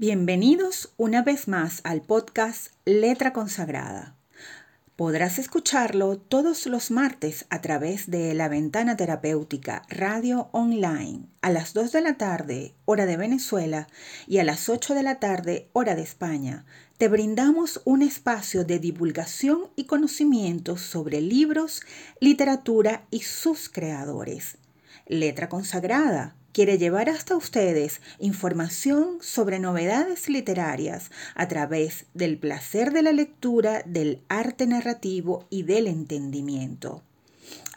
[0.00, 4.14] Bienvenidos una vez más al podcast Letra Consagrada.
[4.94, 11.74] Podrás escucharlo todos los martes a través de la ventana terapéutica Radio Online a las
[11.74, 13.88] 2 de la tarde, hora de Venezuela,
[14.28, 16.64] y a las 8 de la tarde, hora de España.
[16.96, 21.82] Te brindamos un espacio de divulgación y conocimiento sobre libros,
[22.20, 24.58] literatura y sus creadores.
[25.08, 33.02] Letra Consagrada quiere llevar hasta ustedes información sobre novedades literarias a través del placer de
[33.02, 37.02] la lectura, del arte narrativo y del entendimiento.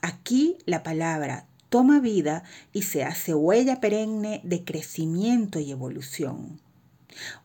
[0.02, 6.60] Aquí la palabra toma vida y se hace huella perenne de crecimiento y evolución.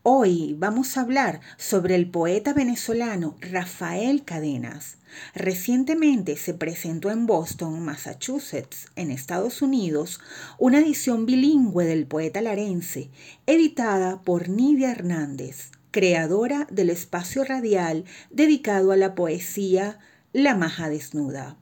[0.02, 4.98] Hoy vamos a hablar sobre el poeta venezolano Rafael Cadenas.
[5.34, 10.20] Recientemente se presentó en Boston, Massachusetts, en Estados Unidos,
[10.58, 13.10] una edición bilingüe del poeta larense,
[13.46, 19.98] editada por Nidia Hernández, creadora del espacio radial dedicado a la poesía
[20.32, 21.56] La Maja Desnuda.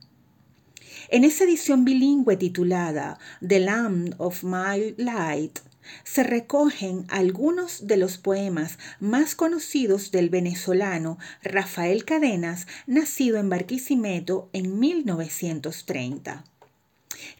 [1.08, 5.60] En esa edición bilingüe titulada The Land of My Light,
[6.04, 14.48] se recogen algunos de los poemas más conocidos del venezolano Rafael Cadenas, nacido en Barquisimeto
[14.52, 16.44] en 1930.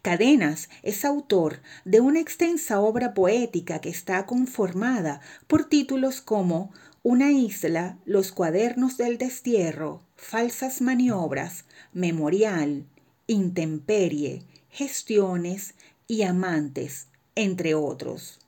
[0.03, 6.73] Cadenas es autor de una extensa obra poética que está conformada por títulos como
[7.03, 12.87] Una isla, Los cuadernos del destierro, Falsas maniobras, Memorial,
[13.27, 15.75] Intemperie, Gestiones
[16.07, 18.39] y Amantes, entre otros.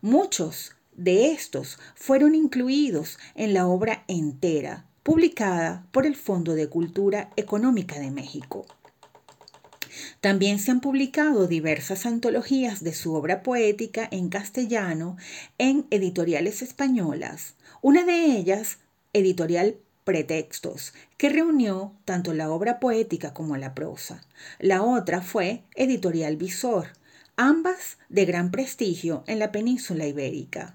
[0.00, 7.30] Muchos de estos fueron incluidos en la obra entera, publicada por el Fondo de Cultura
[7.36, 8.66] Económica de México.
[10.20, 15.16] También se han publicado diversas antologías de su obra poética en castellano
[15.58, 17.54] en editoriales españolas.
[17.80, 18.78] Una de ellas,
[19.12, 24.24] editorial Pretextos, que reunió tanto la obra poética como la prosa.
[24.58, 26.88] La otra fue editorial Visor,
[27.38, 30.74] ambas de gran prestigio en la península ibérica.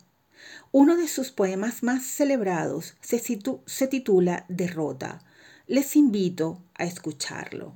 [0.72, 5.22] Uno de sus poemas más celebrados se, titula Derrota.
[5.68, 7.76] Les invito a escucharlo.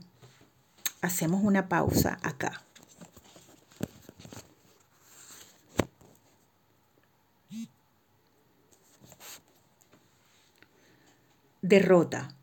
[1.02, 2.64] Hacemos una pausa acá.
[11.62, 12.34] Derrota.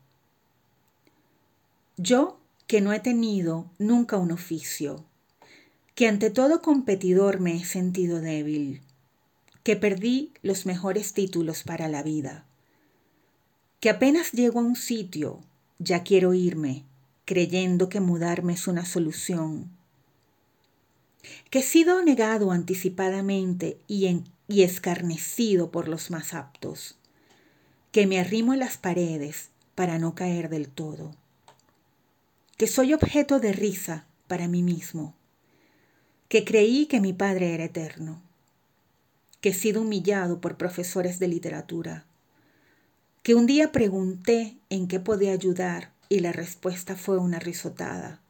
[1.97, 5.05] Yo que no he tenido nunca un oficio,
[5.95, 8.81] que ante todo competidor me he sentido débil,
[9.63, 12.45] que perdí los mejores títulos para la vida,
[13.79, 15.39] que apenas llego a un sitio,
[15.79, 16.83] ya quiero irme,
[17.23, 19.71] creyendo que mudarme es una solución,
[21.49, 26.97] que he sido negado anticipadamente y, y escarnecido por los más aptos,
[27.93, 31.15] que me arrimo a las paredes para no caer del todo,
[32.57, 35.15] que soy objeto de risa para mí mismo,
[36.27, 38.21] que creí que mi padre era eterno,
[39.41, 42.05] que he sido humillado por profesores de literatura,
[43.21, 48.21] que un día pregunté en qué podía ayudar y la respuesta fue una risotada,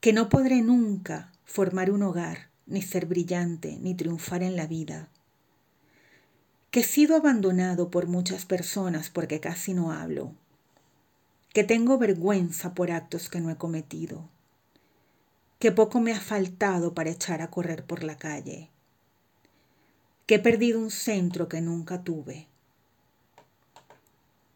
[0.00, 5.08] que no podré nunca formar un hogar, ni ser brillante, ni triunfar en la vida,
[6.70, 10.32] que he sido abandonado por muchas personas porque casi no hablo,
[11.52, 14.28] que tengo vergüenza por actos que no he cometido,
[15.58, 18.70] que poco me ha faltado para echar a correr por la calle,
[20.26, 22.46] que he perdido un centro que nunca tuve,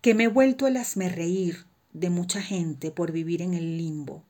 [0.01, 0.79] que me he vuelto el
[1.11, 4.23] reír de mucha gente por vivir en el limbo,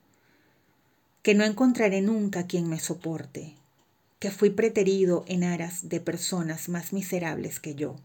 [1.21, 3.53] que no encontraré nunca quien me soporte,
[4.17, 7.97] que fui preterido en aras de personas más miserables que yo,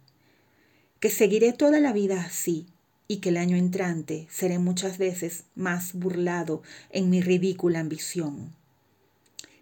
[1.01, 2.67] que seguiré toda la vida así
[3.07, 8.58] y que el año entrante seré muchas veces más burlado en mi ridícula ambición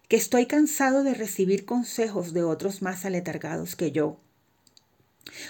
[0.07, 4.17] que estoy cansado de recibir consejos de otros más aletargados que yo.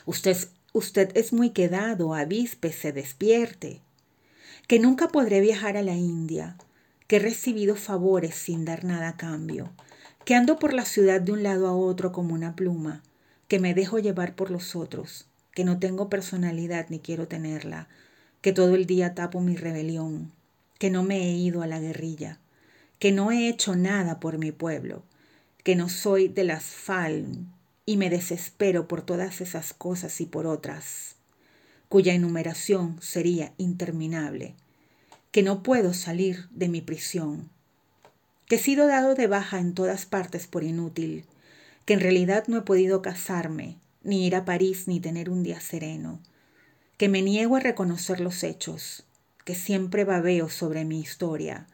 [0.05, 0.35] Usted,
[0.73, 3.81] usted es muy quedado, avispe, se despierte.
[4.67, 6.57] Que nunca podré viajar a la India,
[7.07, 9.71] que he recibido favores sin dar nada a cambio,
[10.25, 13.03] que ando por la ciudad de un lado a otro como una pluma,
[13.47, 17.87] que me dejo llevar por los otros, que no tengo personalidad ni quiero tenerla,
[18.41, 20.31] que todo el día tapo mi rebelión,
[20.79, 22.39] que no me he ido a la guerrilla,
[22.99, 25.03] que no he hecho nada por mi pueblo,
[25.63, 27.51] que no soy de las FALM
[27.85, 31.15] y me desespero por todas esas cosas y por otras,
[31.89, 34.55] cuya enumeración sería interminable,
[35.31, 37.49] que no puedo salir de mi prisión,
[38.47, 41.25] que he sido dado de baja en todas partes por inútil,
[41.85, 45.59] que en realidad no he podido casarme, ni ir a París, ni tener un día
[45.59, 46.19] sereno,
[46.97, 49.05] que me niego a reconocer los hechos,
[49.45, 51.67] que siempre babeo sobre mi historia,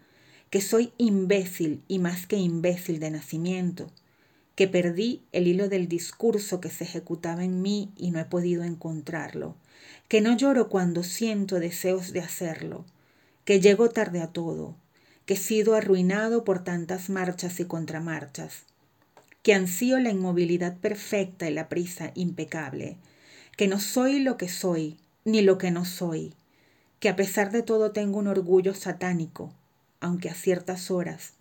[0.53, 3.89] que soy imbécil y más que imbécil de nacimiento,
[4.53, 8.63] que perdí el hilo del discurso que se ejecutaba en mí y no he podido
[8.63, 9.55] encontrarlo,
[10.07, 12.85] que no lloro cuando siento deseos de hacerlo,
[13.45, 14.75] que llego tarde a todo,
[15.25, 18.61] que he sido arruinado por tantas marchas y contramarchas,
[19.41, 22.97] que ansío la inmovilidad perfecta y la prisa impecable,
[23.57, 26.35] que no soy lo que soy, ni lo que no soy,
[26.99, 29.51] que a pesar de todo tengo un orgullo satánico,
[30.03, 31.33] aunque a ciertas horas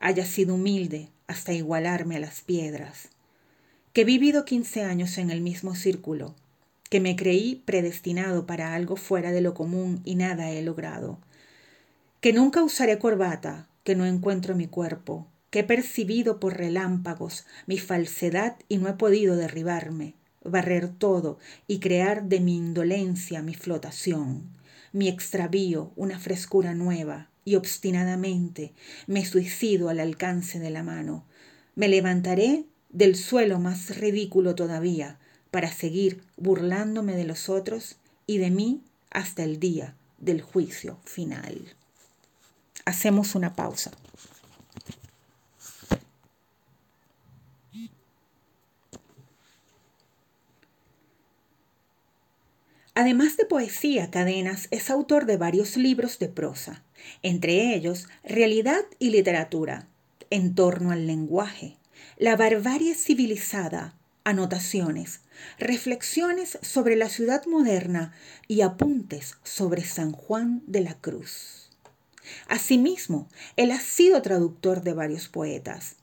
[0.00, 3.08] haya sido humilde hasta igualarme a las piedras,
[3.92, 6.34] que he vivido 15 años en el mismo círculo,
[6.90, 11.18] que me creí predestinado para algo fuera de lo común y nada he logrado,
[12.20, 17.78] que nunca usaré corbata, que no encuentro mi cuerpo, que he percibido por relámpagos mi
[17.78, 21.38] falsedad y no he podido derribarme, barrer todo
[21.68, 24.50] y crear de mi indolencia mi flotación,
[24.92, 28.72] mi extravío una frescura nueva, y obstinadamente
[29.06, 31.24] me suicido al alcance de la mano.
[31.74, 35.18] Me levantaré del suelo más ridículo todavía
[35.50, 37.96] para seguir burlándome de los otros
[38.26, 41.74] y de mí hasta el día del juicio final.
[42.84, 43.92] Hacemos una pausa.
[52.96, 56.84] Además de poesía, Cadenas es autor de varios libros de prosa,
[57.22, 59.88] entre ellos Realidad y Literatura,
[60.30, 61.76] en torno al lenguaje,
[62.18, 65.20] la barbarie civilizada, anotaciones,
[65.58, 68.12] reflexiones sobre la ciudad moderna
[68.48, 71.70] y apuntes sobre San Juan de la Cruz.
[72.48, 75.96] Asimismo, él ha sido traductor de varios poetas.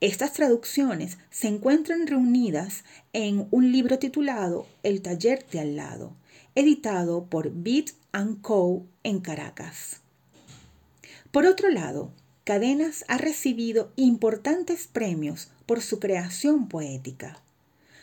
[0.00, 6.16] Estas traducciones se encuentran reunidas en un libro titulado El taller de al lado,
[6.54, 7.90] editado por Beat
[8.42, 8.86] Co.
[9.04, 10.00] en Caracas.
[11.30, 12.10] Por otro lado,
[12.44, 17.42] Cadenas ha recibido importantes premios por su creación poética.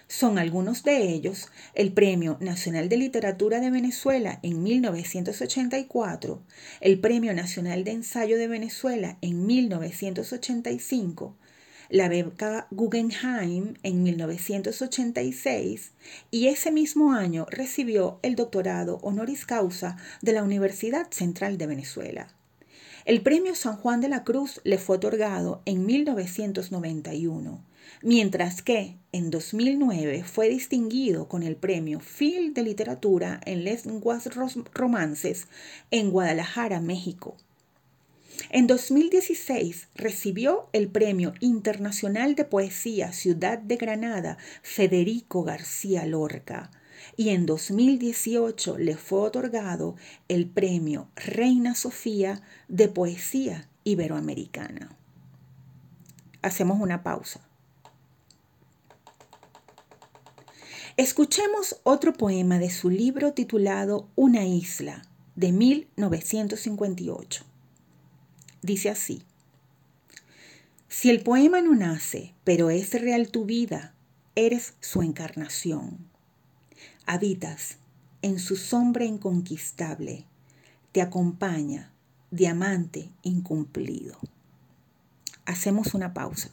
[0.07, 6.43] Son algunos de ellos el Premio Nacional de Literatura de Venezuela en 1984,
[6.79, 11.35] el Premio Nacional de Ensayo de Venezuela en 1985,
[11.89, 15.93] la beca Guggenheim en 1986
[16.29, 22.27] y ese mismo año recibió el doctorado honoris causa de la Universidad Central de Venezuela.
[23.05, 27.63] El premio San Juan de la Cruz le fue otorgado en 1991,
[28.01, 34.27] mientras que en 2009 fue distinguido con el premio Phil de Literatura en Lenguas
[34.73, 35.45] Romances
[35.91, 37.37] en Guadalajara, México.
[38.49, 46.71] En 2016 recibió el Premio Internacional de Poesía Ciudad de Granada Federico García Lorca
[47.15, 49.95] y en 2018 le fue otorgado
[50.27, 54.97] el Premio Reina Sofía de Poesía Iberoamericana.
[56.41, 57.41] Hacemos una pausa.
[60.97, 65.01] Escuchemos otro poema de su libro titulado Una isla,
[65.35, 67.43] de 1958.
[68.61, 69.23] Dice así,
[70.87, 73.93] si el poema no nace, pero es real tu vida,
[74.35, 76.07] eres su encarnación.
[77.07, 77.77] Habitas
[78.23, 80.25] en su sombra inconquistable,
[80.91, 81.91] te acompaña,
[82.31, 84.17] diamante incumplido.
[85.45, 86.49] Hacemos una pausa.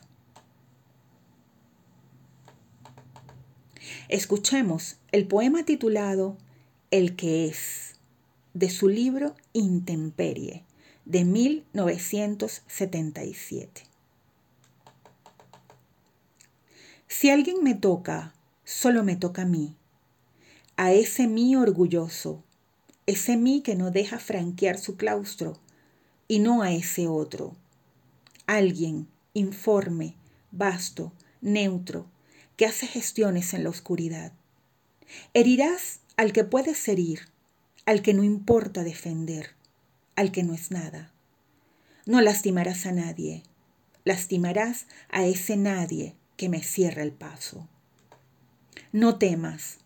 [4.08, 6.36] Escuchemos el poema titulado
[6.90, 7.94] El que es,
[8.52, 10.66] de su libro Intemperie,
[11.06, 13.84] de 1977.
[17.08, 19.76] Si alguien me toca, solo me toca a mí,
[20.82, 22.42] a ese mí orgulloso,
[23.06, 25.60] ese mí que no deja franquear su claustro,
[26.26, 27.54] y no a ese otro.
[28.48, 30.16] Alguien informe,
[30.50, 32.06] vasto, neutro,
[32.56, 34.32] que hace gestiones en la oscuridad.
[35.34, 37.28] Herirás al que puedes herir,
[37.86, 39.50] al que no importa defender
[40.16, 41.12] al que no es nada.
[42.06, 43.44] No lastimarás a nadie,
[44.02, 47.68] lastimarás a ese nadie que me cierra el paso.
[48.90, 49.78] No temas,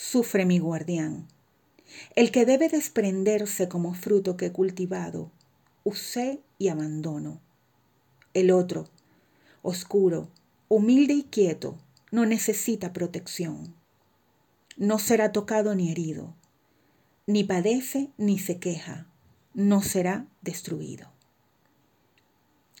[0.00, 1.28] sufre mi guardián,
[2.16, 5.30] el que debe desprenderse como fruto que he cultivado,
[5.84, 7.40] usé y abandono.
[8.32, 8.88] El otro,
[9.62, 10.28] oscuro,
[10.68, 11.76] humilde y quieto,
[12.12, 13.74] no necesita protección.
[14.76, 16.34] No será tocado ni herido,
[17.26, 19.06] ni padece ni se queja
[19.54, 21.10] no será destruido.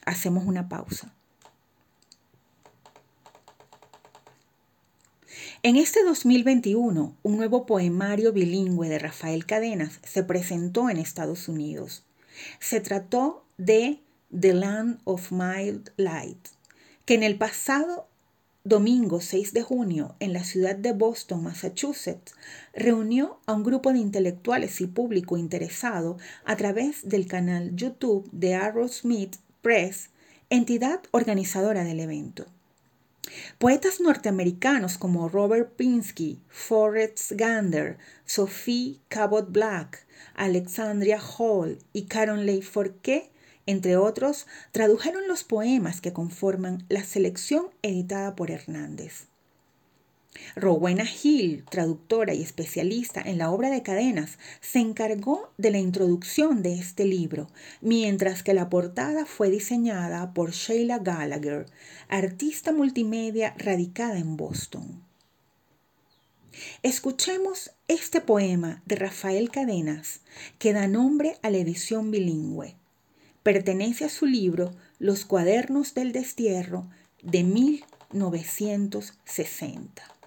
[0.06, 1.14] Hacemos una pausa.
[5.62, 12.02] En este 2021, un nuevo poemario bilingüe de Rafael Cadenas se presentó en Estados Unidos.
[12.60, 14.00] Se trató de
[14.30, 16.48] The Land of Mild Light,
[17.04, 18.08] que en el pasado
[18.64, 22.32] domingo 6 de junio en la ciudad de Boston, Massachusetts,
[22.72, 28.54] reunió a un grupo de intelectuales y público interesado a través del canal YouTube de
[28.54, 30.08] Arrowsmith Press,
[30.48, 32.46] entidad organizadora del evento.
[33.58, 43.30] Poetas norteamericanos como Robert Pinsky, Forrest Gander, Sophie Cabot Black, Alexandria Hall y Caroline Forquet,
[43.66, 49.29] entre otros, tradujeron los poemas que conforman la selección editada por Hernández.
[50.56, 56.62] Rowena Hill, traductora y especialista en la obra de cadenas, se encargó de la introducción
[56.62, 57.48] de este libro,
[57.80, 61.66] mientras que la portada fue diseñada por Sheila Gallagher,
[62.08, 65.04] artista multimedia radicada en Boston.
[66.82, 70.20] Escuchemos este poema de Rafael Cadenas,
[70.58, 72.76] que da nombre a la edición bilingüe.
[73.42, 76.88] Pertenece a su libro Los cuadernos del destierro
[77.22, 80.19] de 1960.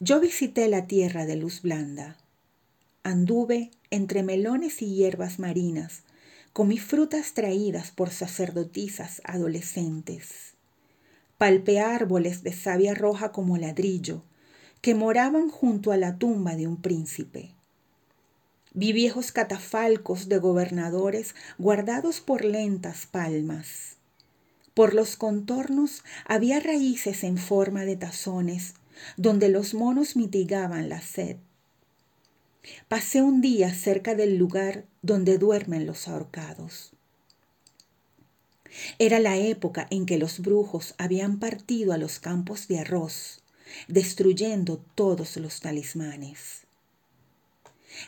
[0.00, 2.16] Yo visité la tierra de luz blanda.
[3.02, 6.02] Anduve entre melones y hierbas marinas,
[6.52, 10.54] comí frutas traídas por sacerdotisas adolescentes.
[11.36, 14.22] Palpé árboles de savia roja como ladrillo,
[14.82, 17.50] que moraban junto a la tumba de un príncipe.
[18.74, 23.96] Vi viejos catafalcos de gobernadores guardados por lentas palmas.
[24.74, 28.74] Por los contornos había raíces en forma de tazones
[29.16, 31.36] donde los monos mitigaban la sed.
[32.88, 36.92] Pasé un día cerca del lugar donde duermen los ahorcados.
[38.98, 43.42] Era la época en que los brujos habían partido a los campos de arroz,
[43.88, 46.66] destruyendo todos los talismanes.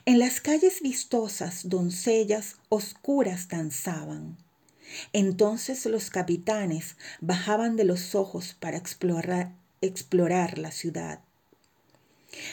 [0.04, 4.36] En las calles vistosas doncellas oscuras danzaban.
[5.12, 11.20] Entonces los capitanes bajaban de los ojos para explorar, explorar la ciudad.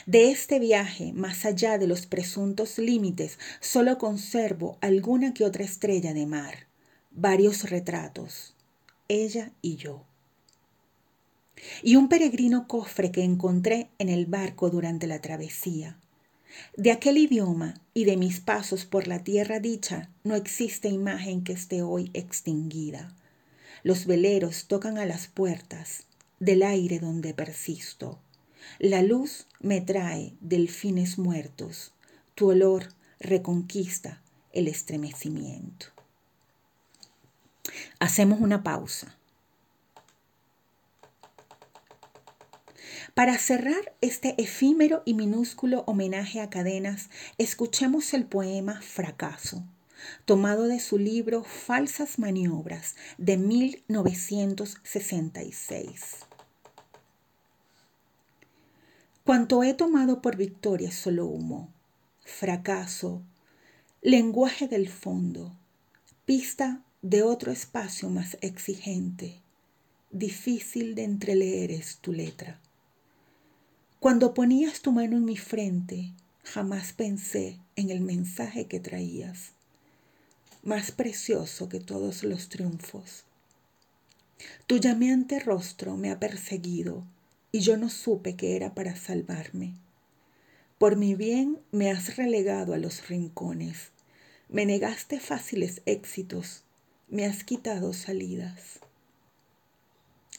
[0.06, 6.14] De este viaje, más allá de los presuntos límites, solo conservo alguna que otra estrella
[6.14, 6.68] de mar,
[7.12, 8.56] varios retratos,
[9.08, 10.04] ella y yo.
[11.84, 15.98] Y un peregrino cofre que encontré en el barco durante la travesía.
[16.76, 21.54] De aquel idioma y de mis pasos por la tierra dicha no existe imagen que
[21.54, 23.14] esté hoy extinguida.
[23.84, 26.07] Los veleros tocan a las puertas,
[26.40, 28.20] del aire donde persisto.
[28.80, 31.94] La luz me trae delfines muertos,
[32.36, 32.90] tu olor
[33.20, 34.22] reconquista
[34.54, 35.88] el estremecimiento.
[38.00, 39.16] Hacemos una pausa.
[43.14, 49.64] Para cerrar este efímero y minúsculo homenaje a cadenas, escuchemos el poema Fracaso
[50.26, 56.18] tomado de su libro Falsas Maniobras de 1966.
[59.24, 61.74] Cuanto he tomado por victoria solo humo,
[62.22, 63.22] fracaso,
[64.02, 65.54] lenguaje del fondo,
[66.26, 69.42] pista de otro espacio más exigente,
[70.12, 72.62] difícil de entreleer es tu letra.
[74.00, 79.57] Cuando ponías tu mano en mi frente, jamás pensé en el mensaje que traías
[80.64, 83.24] más precioso que todos los triunfos.
[84.68, 87.04] Tu llameante rostro me ha perseguido
[87.52, 89.74] y yo no supe que era para salvarme.
[90.78, 93.90] Por mi bien me has relegado a los rincones,
[94.50, 96.64] me negaste fáciles éxitos,
[97.10, 98.80] me has quitado salidas.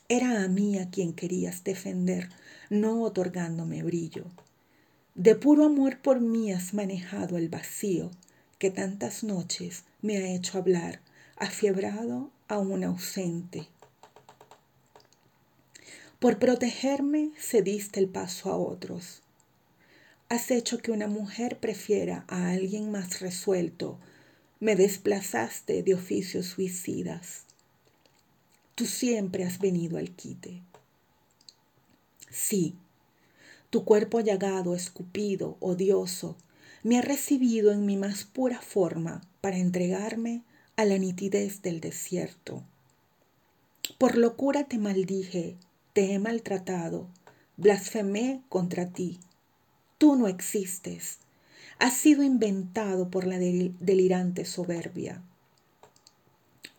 [0.09, 2.31] Era a mí a quien querías defender,
[2.71, 4.25] no otorgándome brillo.
[5.15, 8.11] De puro amor por mí has manejado el vacío
[8.59, 11.01] que tantas noches me ha hecho hablar,
[11.37, 13.69] afiebrado a un ausente.
[16.19, 19.23] Por protegerme cediste el paso a otros.
[20.29, 23.99] Has hecho que una mujer prefiera a alguien más resuelto.
[24.61, 27.45] Me desplazaste de oficios suicidas.
[28.75, 30.61] Tú siempre has venido al quite.
[32.31, 32.75] Sí,
[33.71, 36.37] tu cuerpo llagado, escupido, odioso,
[36.83, 40.43] me ha recibido en mi más pura forma para entregarme
[40.77, 42.63] a la nitidez del desierto.
[43.99, 45.57] Por locura te maldije,
[45.93, 47.09] te he maltratado,
[47.57, 49.19] blasfemé contra ti.
[49.99, 51.19] Tú no existes,
[51.79, 55.23] has sido inventado por la delirante soberbia.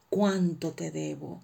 [0.09, 1.41] ¿Cuánto te debo?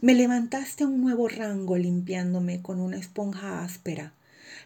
[0.00, 4.12] Me levantaste a un nuevo rango limpiándome con una esponja áspera,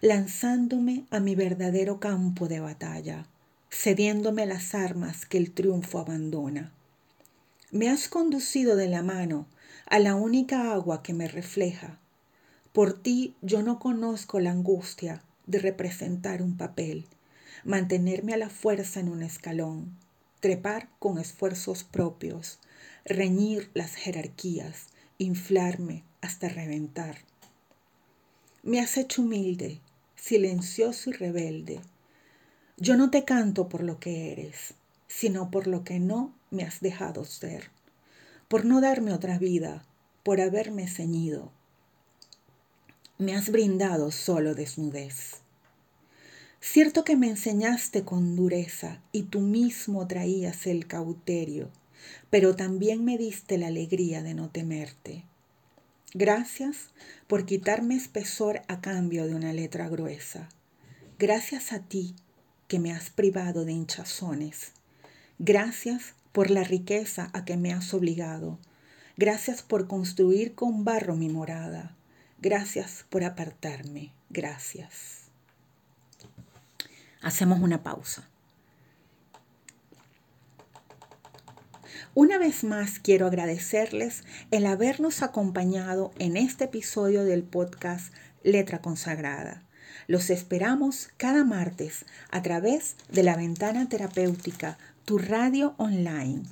[0.00, 3.26] lanzándome a mi verdadero campo de batalla,
[3.70, 6.72] cediéndome las armas que el triunfo abandona.
[7.70, 9.46] Me has conducido de la mano
[9.86, 11.98] a la única agua que me refleja.
[12.72, 17.06] Por ti yo no conozco la angustia de representar un papel,
[17.64, 19.96] mantenerme a la fuerza en un escalón,
[20.40, 22.60] trepar con esfuerzos propios,
[23.04, 24.86] reñir las jerarquías,
[25.18, 27.18] inflarme hasta reventar.
[28.62, 29.80] Me has hecho humilde,
[30.20, 31.80] silencioso y rebelde.
[32.76, 34.74] Yo no te canto por lo que eres,
[35.06, 37.70] sino por lo que no me has dejado ser,
[38.48, 39.84] por no darme otra vida,
[40.22, 41.50] por haberme ceñido.
[43.18, 45.40] Me has brindado solo desnudez.
[46.60, 51.70] Cierto que me enseñaste con dureza y tú mismo traías el cauterio,
[52.30, 55.24] pero también me diste la alegría de no temerte.
[56.14, 56.90] Gracias
[57.26, 60.48] por quitarme espesor a cambio de una letra gruesa.
[61.18, 62.16] Gracias a ti
[62.66, 64.72] que me has privado de hinchazones.
[65.38, 68.58] Gracias por la riqueza a que me has obligado.
[69.18, 71.94] Gracias por construir con barro mi morada.
[72.40, 74.12] Gracias por apartarme.
[74.30, 75.24] Gracias.
[77.20, 78.28] Hacemos una pausa.
[82.14, 88.12] Una vez más quiero agradecerles el habernos acompañado en este episodio del podcast
[88.42, 89.62] Letra Consagrada.
[90.06, 96.42] Los esperamos cada martes a través de la ventana terapéutica Tu Radio Online,